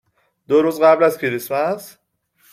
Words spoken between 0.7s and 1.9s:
قبل از کریسمس؟